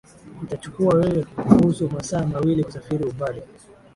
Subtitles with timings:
[0.43, 3.43] itachukua wewe kuhusu masaa mawili kusafiri umbali